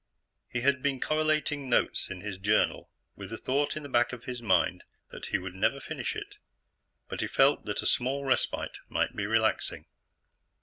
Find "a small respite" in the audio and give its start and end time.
7.83-8.79